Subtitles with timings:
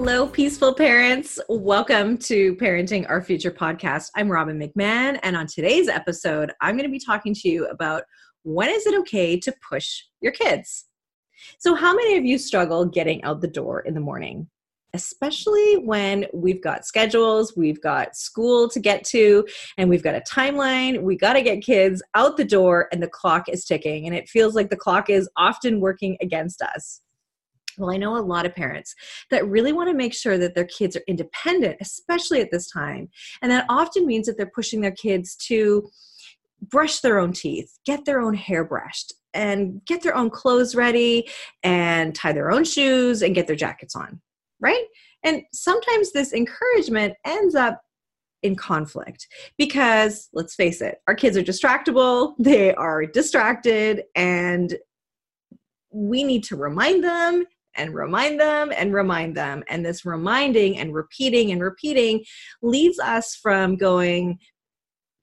[0.00, 1.40] Hello, peaceful parents.
[1.48, 4.10] Welcome to Parenting Our Future podcast.
[4.14, 8.04] I'm Robbin McManne, and on today's episode, I'm going to be talking to you about
[8.44, 10.86] when is it okay to push your kids?
[11.58, 14.46] So, how many of you struggle getting out the door in the morning?
[14.94, 19.44] Especially when we've got schedules, we've got school to get to,
[19.78, 21.02] and we've got a timeline.
[21.02, 24.28] We got to get kids out the door, and the clock is ticking, and it
[24.28, 27.00] feels like the clock is often working against us.
[27.78, 28.94] Well, I know a lot of parents
[29.30, 33.08] that really want to make sure that their kids are independent, especially at this time.
[33.40, 35.88] And that often means that they're pushing their kids to
[36.60, 41.28] brush their own teeth, get their own hair brushed, and get their own clothes ready,
[41.62, 44.20] and tie their own shoes, and get their jackets on,
[44.60, 44.84] right?
[45.22, 47.80] And sometimes this encouragement ends up
[48.42, 49.26] in conflict
[49.56, 54.76] because let's face it, our kids are distractible, they are distracted, and
[55.90, 57.44] we need to remind them
[57.78, 59.62] and remind them and remind them.
[59.68, 62.24] And this reminding and repeating and repeating
[62.62, 64.38] leads us from going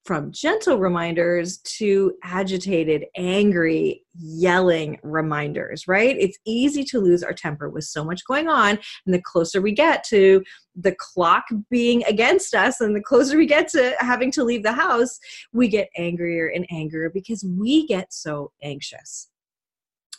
[0.06, 6.16] from gentle reminders to agitated, angry, yelling reminders, right?
[6.18, 8.78] It's easy to lose our temper with so much going on.
[9.04, 10.44] And the closer we get to
[10.76, 14.72] the clock being against us and the closer we get to having to leave the
[14.72, 15.18] house,
[15.52, 19.28] we get angrier and angrier because we get so anxious.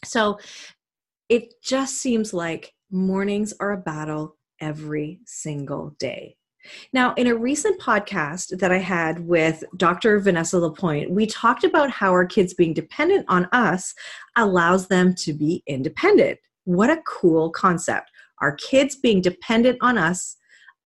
[0.04, 0.38] So
[1.30, 6.36] it just seems like mornings are a battle every single day.
[6.94, 10.20] Now, in a recent podcast that I had with Dr.
[10.20, 13.94] Vanessa Lapointe, we talked about how our kids being dependent on us
[14.36, 16.40] allows them to be independent.
[16.66, 18.12] What a cool concept.
[18.42, 20.36] Our kids being dependent on us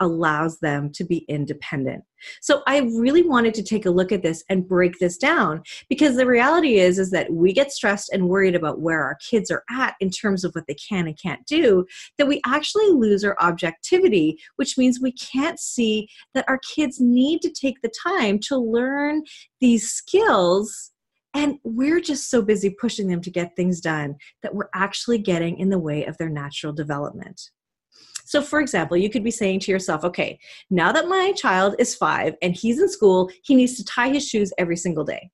[0.02, 2.04] allows them to be independent.
[2.42, 6.16] So I really wanted to take a look at this and break this down because
[6.18, 9.64] the reality is is that we get stressed and worried about where our kids are
[9.70, 11.86] at in terms of what they can and can't do
[12.18, 17.42] that we actually lose our objectivity which means we can't see that our kids need
[17.42, 19.24] to take the time to learn
[19.60, 20.92] these skills
[21.34, 25.58] and we're just so busy pushing them to get things done that we're actually getting
[25.58, 27.52] in the way of their natural development.
[28.26, 31.96] So, for example, you could be saying to yourself, okay, now that my child is
[31.96, 35.30] five and he's in school, he needs to tie his shoes every single day.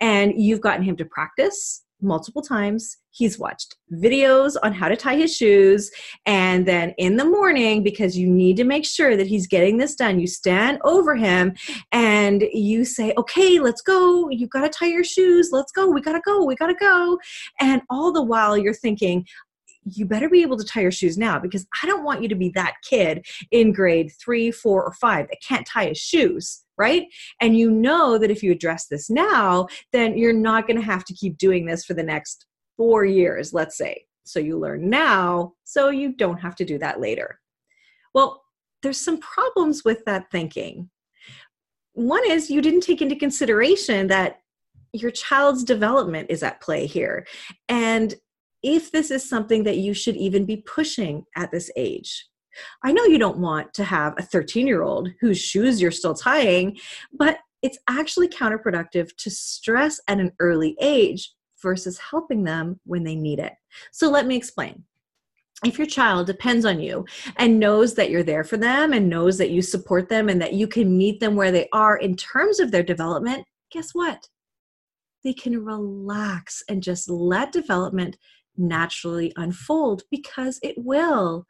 [0.00, 2.98] And you've gotten him to practice multiple times.
[3.10, 5.90] He's watched videos on how to tie his shoes.
[6.26, 9.94] And then in the morning, because you need to make sure that he's getting this
[9.94, 11.54] done, you stand over him
[11.92, 14.28] and you say, Okay, let's go.
[14.30, 15.50] You've got to tie your shoes.
[15.52, 15.88] Let's go.
[15.88, 16.44] We got to go.
[16.44, 17.18] We got to go.
[17.60, 19.26] And all the while, you're thinking,
[19.84, 22.34] you better be able to tie your shoes now because I don't want you to
[22.34, 27.06] be that kid in grade three, four, or five that can't tie his shoes, right?
[27.40, 31.04] And you know that if you address this now, then you're not going to have
[31.06, 34.06] to keep doing this for the next four years, let's say.
[34.24, 37.40] So you learn now, so you don't have to do that later.
[38.14, 38.42] Well,
[38.82, 40.90] there's some problems with that thinking.
[41.94, 44.38] One is you didn't take into consideration that
[44.92, 47.26] your child's development is at play here.
[47.68, 48.14] And
[48.62, 52.26] if this is something that you should even be pushing at this age.
[52.82, 56.14] I know you don't want to have a 13 year old whose shoes you're still
[56.14, 56.78] tying,
[57.12, 63.14] but it's actually counterproductive to stress at an early age versus helping them when they
[63.14, 63.52] need it.
[63.92, 64.84] So let me explain.
[65.64, 67.06] If your child depends on you
[67.36, 70.54] and knows that you're there for them and knows that you support them and that
[70.54, 74.28] you can meet them where they are in terms of their development, guess what?
[75.22, 78.16] They can relax and just let development
[78.56, 81.46] naturally unfold because it will.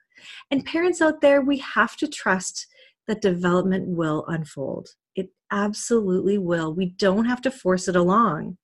[0.50, 2.66] And parents out there, we have to trust
[3.08, 4.90] that development will unfold.
[5.16, 6.74] It absolutely will.
[6.74, 8.56] We don't have to force it along.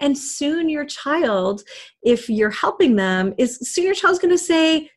[0.00, 1.62] And soon your child,
[2.02, 4.90] if you're helping them, is soon your child's going to say,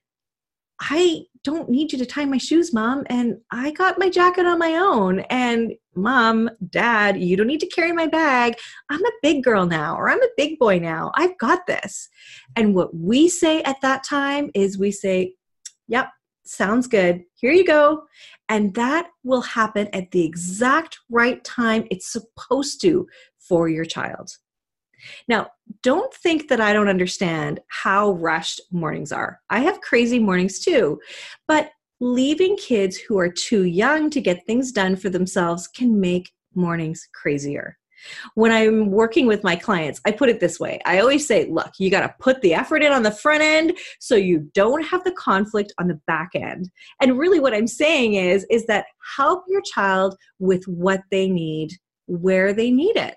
[0.81, 3.03] I don't need you to tie my shoes, mom.
[3.09, 5.21] And I got my jacket on my own.
[5.29, 8.55] And mom, dad, you don't need to carry my bag.
[8.89, 11.11] I'm a big girl now, or I'm a big boy now.
[11.15, 12.09] I've got this.
[12.55, 15.33] And what we say at that time is we say,
[15.87, 16.09] yep,
[16.45, 17.23] sounds good.
[17.35, 18.03] Here you go.
[18.49, 23.07] And that will happen at the exact right time it's supposed to
[23.37, 24.31] for your child.
[25.27, 25.51] Now,
[25.83, 29.39] don't think that I don't understand how rushed mornings are.
[29.49, 30.99] I have crazy mornings too,
[31.47, 36.31] but leaving kids who are too young to get things done for themselves can make
[36.55, 37.77] mornings crazier.
[38.35, 41.73] When I'm working with my clients, I put it this way I always say, look,
[41.79, 45.03] you got to put the effort in on the front end so you don't have
[45.03, 46.69] the conflict on the back end.
[47.01, 48.85] And really, what I'm saying is, is that
[49.17, 51.73] help your child with what they need
[52.07, 53.15] where they need it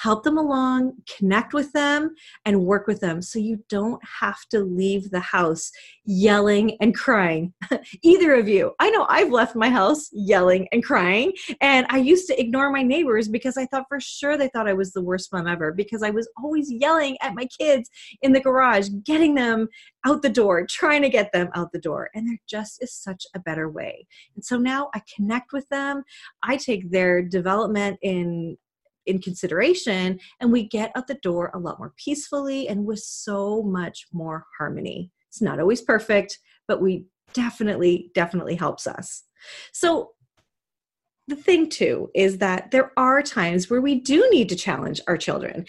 [0.00, 2.14] help them along, connect with them,
[2.46, 5.70] and work with them so you don't have to leave the house
[6.06, 7.52] yelling and crying.
[8.02, 8.72] Either of you.
[8.80, 12.82] I know I've left my house yelling and crying, and I used to ignore my
[12.82, 16.02] neighbors because I thought for sure they thought I was the worst mom ever because
[16.02, 17.90] I was always yelling at my kids
[18.22, 19.68] in the garage, getting them
[20.06, 22.08] out the door, trying to get them out the door.
[22.14, 24.06] And there just is such a better way.
[24.34, 26.04] And so now I connect with them.
[26.42, 28.56] I take their development in
[29.06, 33.62] in consideration and we get out the door a lot more peacefully and with so
[33.62, 36.38] much more harmony it's not always perfect
[36.68, 39.24] but we definitely definitely helps us
[39.72, 40.10] so
[41.28, 45.16] the thing too is that there are times where we do need to challenge our
[45.16, 45.64] children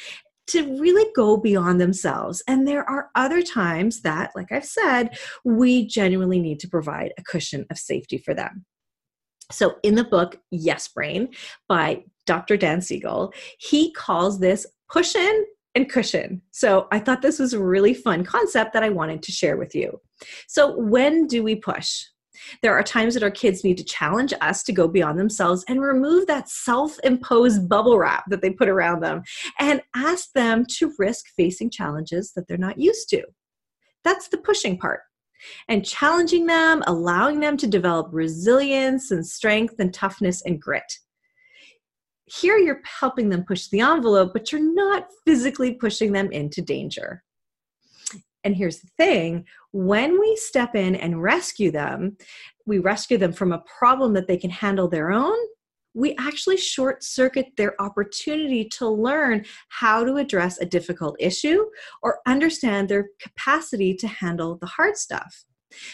[0.47, 2.43] to really go beyond themselves.
[2.47, 7.23] And there are other times that, like I've said, we genuinely need to provide a
[7.23, 8.65] cushion of safety for them.
[9.51, 11.29] So, in the book Yes Brain
[11.67, 12.57] by Dr.
[12.57, 15.45] Dan Siegel, he calls this push in
[15.75, 16.41] and cushion.
[16.51, 19.75] So, I thought this was a really fun concept that I wanted to share with
[19.75, 19.99] you.
[20.47, 22.03] So, when do we push?
[22.61, 25.81] There are times that our kids need to challenge us to go beyond themselves and
[25.81, 29.23] remove that self imposed bubble wrap that they put around them
[29.59, 33.23] and ask them to risk facing challenges that they're not used to.
[34.03, 35.01] That's the pushing part
[35.67, 40.99] and challenging them, allowing them to develop resilience and strength and toughness and grit.
[42.25, 47.23] Here you're helping them push the envelope, but you're not physically pushing them into danger.
[48.43, 52.17] And here's the thing when we step in and rescue them,
[52.65, 55.37] we rescue them from a problem that they can handle their own
[55.93, 61.65] we actually short circuit their opportunity to learn how to address a difficult issue
[62.01, 65.45] or understand their capacity to handle the hard stuff.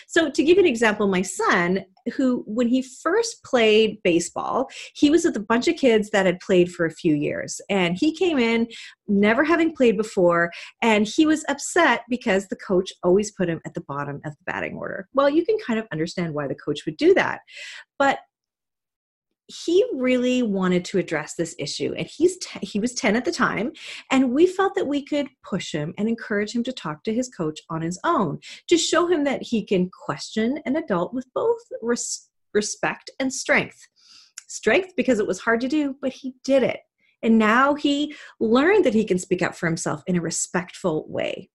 [0.08, 1.86] So, to give you an example, my son,
[2.16, 6.40] who, when he first played baseball, he was with a bunch of kids that had
[6.40, 7.62] played for a few years.
[7.70, 8.68] And he came in
[9.08, 10.52] never having played before,
[10.82, 14.44] and he was upset because the coach always put him at the bottom of the
[14.46, 15.08] batting order.
[15.14, 17.42] Well, you can kind of understand why the coach would do that.
[18.00, 18.20] But
[19.48, 23.32] he really wanted to address this issue and he's t- he was 10 at the
[23.32, 23.72] time
[24.12, 27.30] and we felt that we could push him and encourage him to talk to his
[27.30, 31.62] coach on his own to show him that he can question an adult with both
[31.82, 33.88] res- respect and strength.
[34.48, 36.82] Strength because it was hard to do but he did it.
[37.24, 41.50] And now he learned that he can speak up for himself in a respectful way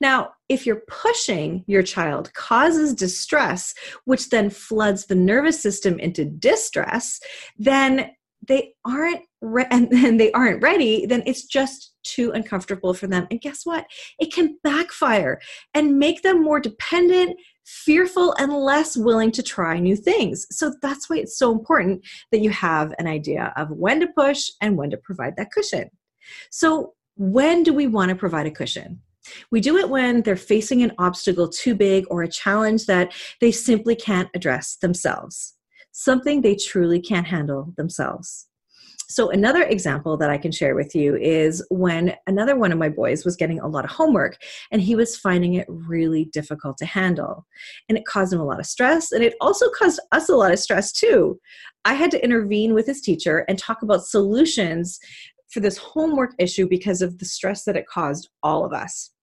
[0.00, 3.74] now, if you're pushing your child causes distress,
[4.04, 7.20] which then floods the nervous system into distress,
[7.58, 8.10] then
[8.46, 13.26] they aren't re- and then they aren't ready, then it's just too uncomfortable for them.
[13.30, 13.86] And guess what?
[14.18, 15.40] It can backfire
[15.72, 20.46] and make them more dependent, fearful, and less willing to try new things.
[20.50, 24.50] So that's why it's so important that you have an idea of when to push
[24.60, 25.90] and when to provide that cushion.
[26.50, 29.00] So, when do we want to provide a cushion?
[29.50, 33.52] We do it when they're facing an obstacle too big or a challenge that they
[33.52, 35.54] simply can't address themselves,
[35.92, 38.48] something they truly can't handle themselves.
[39.06, 42.88] So, another example that I can share with you is when another one of my
[42.88, 44.38] boys was getting a lot of homework
[44.72, 47.46] and he was finding it really difficult to handle.
[47.88, 50.52] And it caused him a lot of stress, and it also caused us a lot
[50.52, 51.38] of stress too.
[51.84, 54.98] I had to intervene with his teacher and talk about solutions
[55.50, 59.13] for this homework issue because of the stress that it caused all of us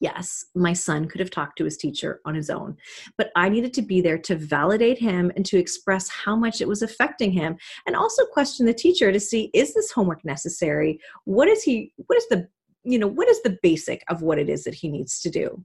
[0.00, 2.76] yes, my son could have talked to his teacher on his own,
[3.16, 6.68] but I needed to be there to validate him and to express how much it
[6.68, 10.98] was affecting him and also question the teacher to see is this homework necessary?
[11.24, 12.48] What is he what is the
[12.82, 15.64] you know, what is the basic of what it is that he needs to do?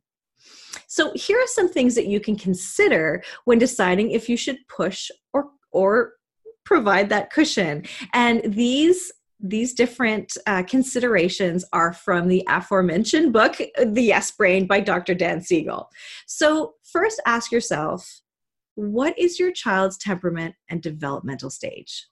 [0.87, 5.09] So here are some things that you can consider when deciding if you should push
[5.33, 6.13] or or
[6.65, 7.85] provide that cushion.
[8.13, 14.79] And these these different uh, considerations are from the aforementioned book, The Yes Brain by
[14.79, 15.13] Dr.
[15.13, 15.89] Dan Siegel.
[16.25, 18.21] So, first ask yourself
[18.75, 22.07] what is your child's temperament and developmental stage?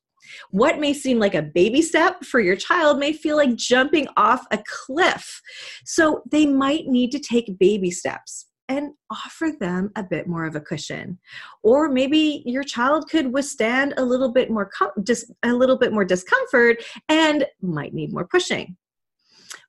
[0.51, 4.45] What may seem like a baby step for your child may feel like jumping off
[4.51, 5.41] a cliff.
[5.85, 10.55] So, they might need to take baby steps and offer them a bit more of
[10.55, 11.19] a cushion.
[11.63, 15.91] Or maybe your child could withstand a little bit more com- just a little bit
[15.91, 18.77] more discomfort and might need more pushing.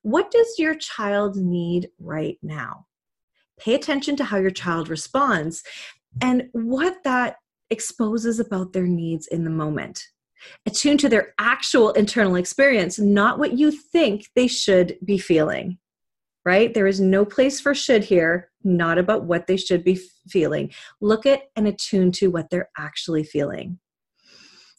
[0.01, 2.85] What does your child need right now?
[3.59, 5.63] Pay attention to how your child responds
[6.21, 7.37] and what that
[7.69, 10.03] exposes about their needs in the moment.
[10.65, 15.79] Attune to their actual internal experience, not what you think they should be feeling.
[16.45, 16.73] Right?
[16.73, 19.99] There is no place for should here, not about what they should be
[20.29, 20.71] feeling.
[21.01, 23.79] Look at and attune to what they're actually feeling.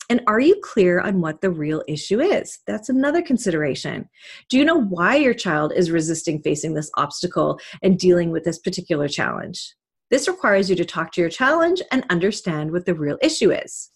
[0.09, 2.61] And are you clear on what the real issue is?
[2.67, 4.09] That's another consideration.
[4.49, 8.61] Do you know why your child is resisting facing this obstacle and dealing with this
[8.61, 9.75] particular challenge?
[10.11, 13.91] This requires you to talk to your challenge and understand what the real issue is.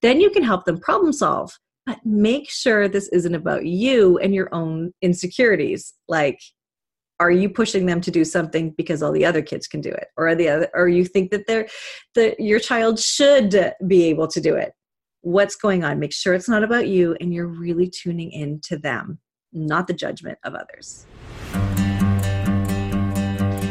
[0.00, 4.34] Then you can help them problem solve, but make sure this isn't about you and
[4.34, 5.92] your own insecurities.
[6.08, 6.40] Like,
[7.20, 10.08] are you pushing them to do something because all the other kids can do it
[10.16, 11.68] or the other or you think that they're
[12.14, 14.72] that your child should be able to do it
[15.20, 18.76] what's going on make sure it's not about you and you're really tuning in to
[18.78, 19.18] them
[19.52, 21.06] not the judgment of others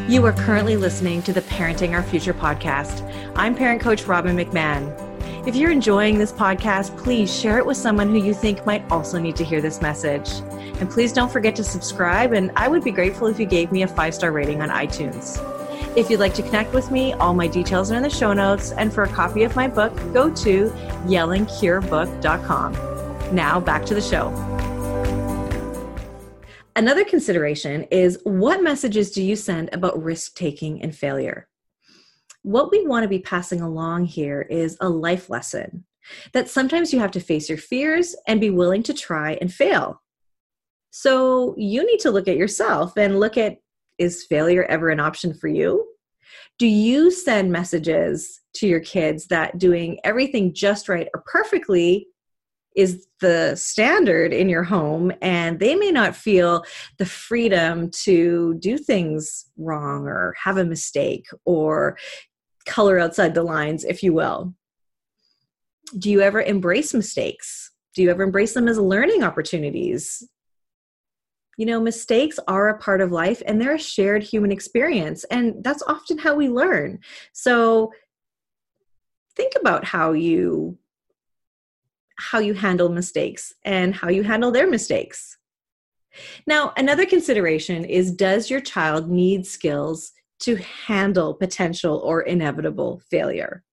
[0.08, 3.08] you are currently listening to the Parenting Our Future podcast.
[3.36, 5.09] I'm parent coach Robbin McManne.
[5.46, 9.18] If you're enjoying this podcast, please share it with someone who you think might also
[9.18, 10.30] need to hear this message.
[10.80, 13.84] And please don't forget to subscribe, and I would be grateful if you gave me
[13.84, 15.40] a five star rating on iTunes.
[15.98, 18.74] If you'd like to connect with me, all my details are in the show notes.
[18.74, 20.70] And for a copy of my book, go to
[21.06, 23.36] yellingcurebook.com.
[23.36, 24.30] Now back to the show.
[26.76, 31.49] Another consideration is what messages do you send about risk taking and failure?
[32.44, 35.86] What we want to be passing along here is a life lesson
[36.34, 40.02] that sometimes you have to face your fears and be willing to try and fail.
[40.92, 43.58] So you need to look at yourself and look at
[44.00, 45.86] is failure ever an option for you?
[46.58, 52.08] Do you send messages to your kids that doing everything just right or perfectly
[52.76, 56.64] is the standard in your home and they may not feel
[56.98, 61.98] the freedom to do things wrong or have a mistake or
[62.66, 64.54] color outside the lines if you will.
[65.98, 67.72] Do you ever embrace mistakes?
[67.96, 70.28] Do you ever embrace them as learning opportunities?
[71.58, 75.64] You know mistakes are a part of life and they're a shared human experience and
[75.64, 77.00] that's often how we learn.
[77.34, 77.92] So
[79.36, 80.78] think about how you
[82.18, 85.38] how you handle mistakes and how you handle their mistakes.
[86.46, 93.64] Now, another consideration is does your child need skills to handle potential or inevitable failure?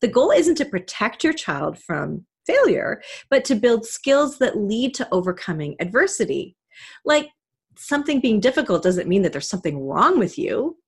[0.00, 4.94] The goal isn't to protect your child from failure, but to build skills that lead
[4.94, 6.56] to overcoming adversity.
[7.04, 7.28] Like
[7.76, 10.78] something being difficult doesn't mean that there's something wrong with you.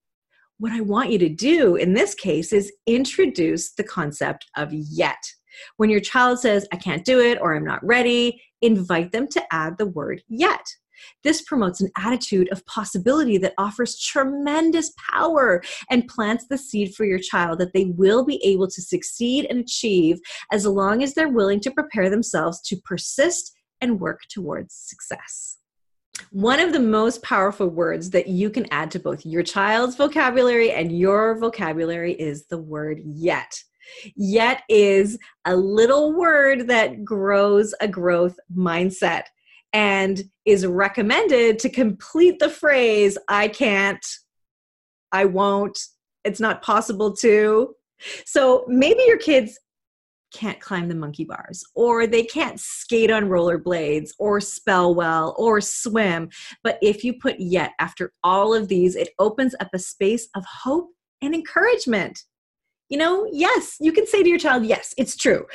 [0.57, 5.23] What I want you to do in this case is introduce the concept of yet
[5.77, 9.43] when your child says, I can't do it or I'm not ready, invite them to
[9.51, 10.65] add the word yet.
[11.23, 17.05] This promotes an attitude of possibility that offers tremendous power and plants the seed for
[17.05, 20.19] your child that they will be able to succeed and achieve
[20.51, 25.57] as long as they're willing to prepare themselves to persist and work towards success.
[26.31, 30.71] One of the most powerful words that you can add to both your child's vocabulary
[30.71, 33.51] and your vocabulary is the word yet.
[34.15, 39.23] Yet is a little word that grows a growth mindset
[39.73, 44.05] and is recommended to complete the phrase I can't,
[45.11, 45.77] I won't,
[46.23, 47.75] it's not possible to.
[48.25, 49.59] So maybe your kids
[50.33, 55.61] can't climb the monkey bars or they can't skate on rollerblades or spell well or
[55.61, 56.29] swim.
[56.63, 60.43] But if you put yet after all of these, it opens up a space of
[60.45, 60.89] hope
[61.21, 62.23] and encouragement.
[62.89, 65.45] You know, yes, you can say to your child, yes, it's true.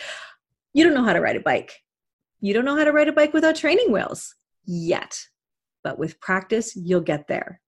[0.74, 1.72] You don't know how to ride a bike.
[2.40, 5.18] You don't know how to ride a bike without training wheels yet.
[5.82, 7.60] But with practice, you'll get there.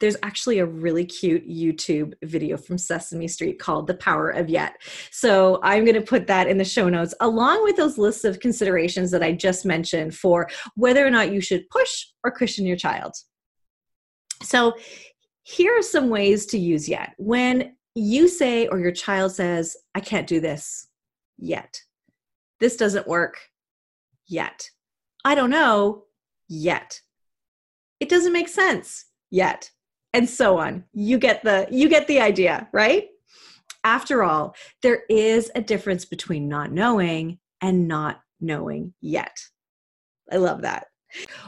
[0.00, 4.74] There's actually a really cute YouTube video from Sesame Street called The Power of Yet.
[5.10, 8.40] So I'm going to put that in the show notes along with those lists of
[8.40, 12.76] considerations that I just mentioned for whether or not you should push or cushion your
[12.76, 13.14] child.
[14.42, 14.74] So
[15.42, 17.14] here are some ways to use yet.
[17.16, 20.88] When you say, or your child says, I can't do this
[21.38, 21.80] yet,
[22.64, 23.36] this doesn't work
[24.26, 24.70] yet,
[25.22, 26.04] I don't know
[26.48, 26.98] yet,
[28.00, 29.70] it doesn't make sense yet,
[30.14, 30.84] and so on.
[30.94, 33.08] You get the you get the idea, right?
[33.84, 39.36] After all, there is a difference between not knowing and not knowing yet.
[40.32, 40.86] I love that.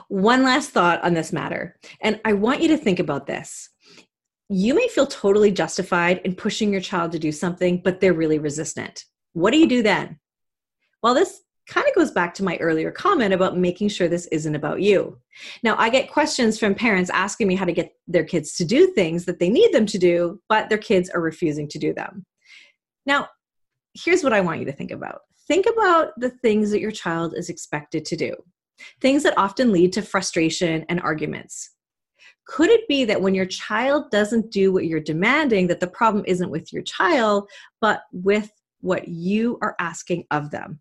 [0.09, 3.71] One last thought on this matter, and I want you to think about this
[4.49, 8.39] you may feel totally justified in pushing your child to do something, but they're really
[8.39, 9.05] resistant.
[9.33, 10.19] What do you do then?
[11.03, 14.55] Well, this kind of goes back to my earlier comment about making sure this isn't
[14.55, 15.19] about you.
[15.63, 18.89] Now, I get questions from parents asking me how to get their kids to do
[18.89, 22.25] things that they need them to do, but their kids are refusing to do them.
[23.05, 23.29] Now,
[23.95, 27.35] here's what I want you to think about think about the things that your child
[27.37, 28.35] is expected to do,
[29.01, 31.71] things that often lead to frustration and arguments.
[32.49, 36.25] Could it be that when your child doesn't do what you're demanding, that the problem
[36.27, 37.49] isn't with your child,
[37.81, 38.51] but with
[38.81, 40.81] what you are asking of them?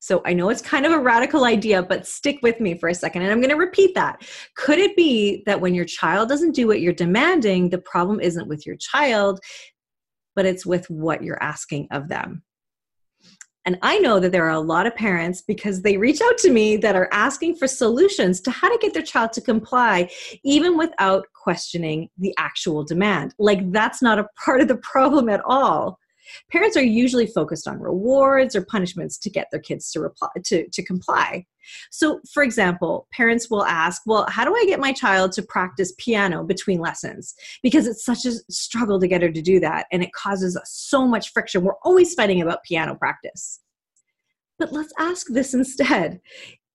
[0.00, 2.94] So I know it's kind of a radical idea, but stick with me for a
[2.94, 3.22] second.
[3.22, 4.22] And I'm going to repeat that.
[4.56, 8.48] Could it be that when your child doesn't do what you're demanding, the problem isn't
[8.48, 9.40] with your child,
[10.34, 12.42] but it's with what you're asking of them?
[13.66, 16.50] And I know that there are a lot of parents because they reach out to
[16.50, 20.08] me that are asking for solutions to how to get their child to comply,
[20.42, 23.34] even without questioning the actual demand.
[23.38, 25.98] Like, that's not a part of the problem at all
[26.50, 30.68] parents are usually focused on rewards or punishments to get their kids to reply to,
[30.68, 31.44] to comply.
[31.90, 35.92] So for example parents will ask well how do i get my child to practice
[35.98, 37.34] piano between lessons?
[37.62, 41.06] Because it's such a struggle to get her to do that and it causes so
[41.06, 41.62] much friction.
[41.62, 43.60] We're always fighting about piano practice.
[44.58, 46.20] But let's ask this instead.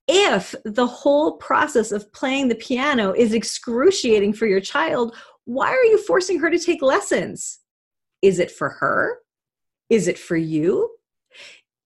[0.08, 5.84] If the whole process of playing the piano is excruciating for your child why are
[5.84, 7.60] you forcing her to take lessons?
[8.22, 9.20] Is it for her
[9.90, 10.90] is it for you?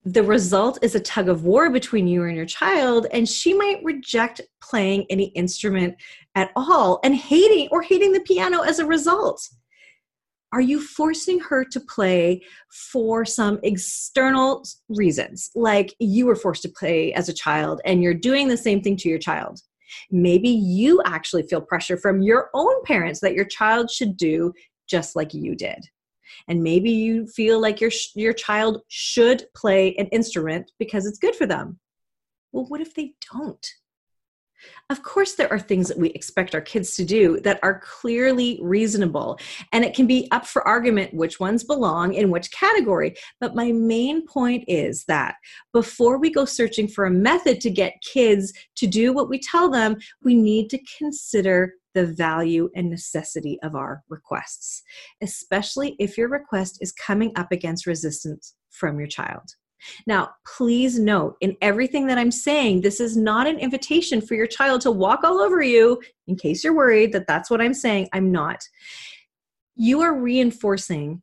[0.05, 3.83] The result is a tug of war between you and your child, and she might
[3.83, 5.95] reject playing any instrument
[6.35, 9.47] at all and hating or hating the piano as a result.
[10.51, 12.41] Are you forcing her to play
[12.91, 18.15] for some external reasons, like you were forced to play as a child and you're
[18.15, 19.59] doing the same thing to your child?
[20.09, 24.53] Maybe you actually feel pressure from your own parents that your child should do
[24.87, 25.85] just like you did
[26.47, 31.35] and maybe you feel like your your child should play an instrument because it's good
[31.35, 31.79] for them
[32.51, 33.73] well what if they don't
[34.89, 38.59] of course, there are things that we expect our kids to do that are clearly
[38.61, 39.39] reasonable,
[39.71, 43.15] and it can be up for argument which ones belong in which category.
[43.39, 45.35] But my main point is that
[45.73, 49.69] before we go searching for a method to get kids to do what we tell
[49.69, 54.83] them, we need to consider the value and necessity of our requests,
[55.21, 59.43] especially if your request is coming up against resistance from your child.
[60.05, 64.47] Now, please note in everything that I'm saying, this is not an invitation for your
[64.47, 68.09] child to walk all over you, in case you're worried that that's what I'm saying.
[68.13, 68.61] I'm not.
[69.75, 71.21] You are reinforcing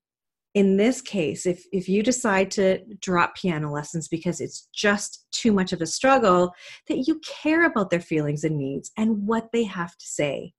[0.57, 5.53] in this case, if, if you decide to drop piano lessons because it's just too
[5.53, 6.51] much of a struggle,
[6.89, 10.55] that you care about their feelings and needs and what they have to say.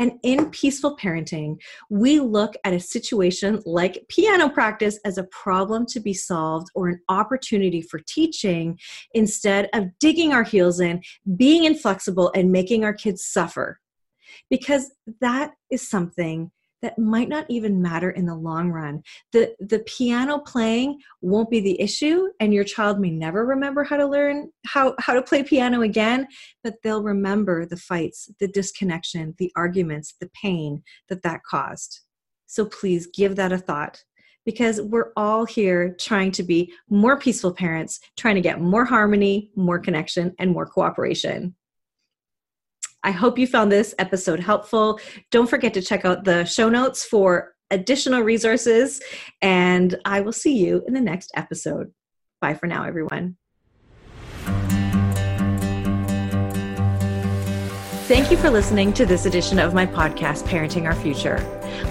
[0.00, 5.86] And in peaceful parenting, we look at a situation like piano practice as a problem
[5.90, 8.80] to be solved or an opportunity for teaching
[9.14, 11.02] instead of digging our heels in,
[11.36, 13.78] being inflexible, and making our kids suffer.
[14.48, 14.90] Because
[15.20, 16.50] that is something
[16.82, 19.02] that might not even matter in the long run.
[19.32, 23.96] The the piano playing won't be the issue and your child may never remember how
[23.96, 26.26] to learn how how to play piano again,
[26.64, 32.00] but they'll remember the fights, the disconnection, the arguments, the pain that that caused.
[32.46, 34.02] So please give that a thought
[34.44, 39.50] because we're all here trying to be more peaceful parents, trying to get more harmony,
[39.54, 41.54] more connection and more cooperation.
[43.02, 45.00] I hope you found this episode helpful.
[45.30, 49.00] Don't forget to check out the show notes for additional resources,
[49.40, 51.92] and I will see you in the next episode.
[52.40, 53.36] Bye for now, everyone.
[58.06, 61.38] Thank you for listening to this edition of my podcast, Parenting Our Future.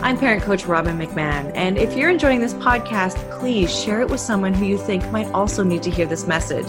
[0.04, 4.20] I'm parent coach Robbin McManne, and if you're enjoying this podcast, please share it with
[4.20, 6.68] someone who you think might also need to hear this message.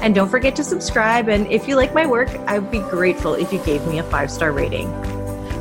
[0.00, 1.28] And don't forget to subscribe.
[1.28, 4.04] And if you like my work, I would be grateful if you gave me a
[4.04, 4.92] five star rating.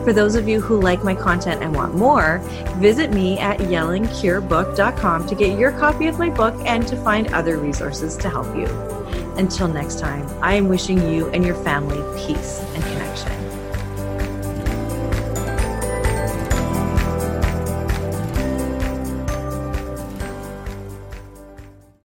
[0.03, 2.39] For those of you who like my content and want more,
[2.75, 7.57] visit me at yellingcurebook.com to get your copy of my book and to find other
[7.57, 8.67] resources to help you.
[9.37, 13.02] Until next time, I am wishing you and your family peace and connection.